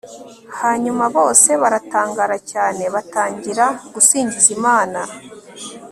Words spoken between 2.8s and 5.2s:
batangira gusingiza imana